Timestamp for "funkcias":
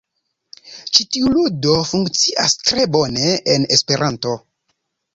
1.91-2.59